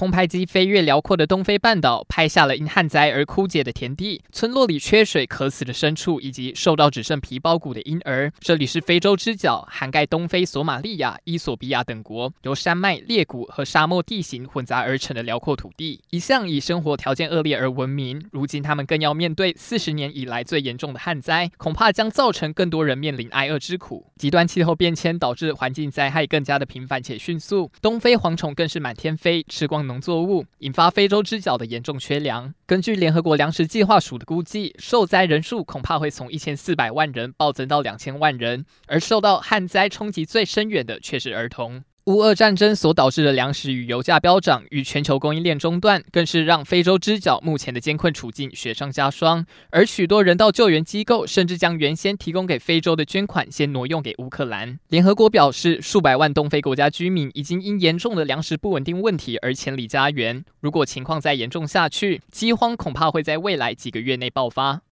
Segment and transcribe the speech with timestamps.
[0.00, 8.32] 空拍机飞越辽阔的东非半岛，拍下了因旱灾而枯竭的田地、村落里缺水渴死的牲畜，以及瘦到只剩皮包骨的婴儿。
[8.38, 18.24] 这里是非洲之角，涵盖东非索马利亚、伊索比亚等国，由山脉、裂谷和沙漠地形混杂而成的辽阔土地，一向以生活条件恶劣而闻名。
[18.32, 24.06] 如今，他们更要面对四十年以来最严重的旱灾，恐怕将造成更多人面临挨饿之苦。
[24.16, 32.54] 极端气候变迁导致环境灾害更加的频繁且迅速，东非蝗虫更是满天飞，吃光农作物，引发非洲之角的严重缺粮。
[32.64, 41.82] 根据联合国粮食计划署的估计，受灾人数恐怕会从一千四百万人暴增到两千万人，而受到旱灾冲击最深远的却是儿童。
[42.10, 49.46] 乌俄战争所导致的粮食与油价飙涨，与全球供应链中断，更是让非洲之角目前的艰困处境雪上加霜。
[49.70, 54.76] 而许多人道救援机构甚至将原先提供给非洲的捐款先挪用给乌克兰。
[54.88, 60.44] 联合国表示，数百万东非国家居民已经因严重的粮食不稳定问题而迁离家园。
[60.58, 64.80] 如果情况再严重下去，饥荒恐怕会在未来几个月内爆发。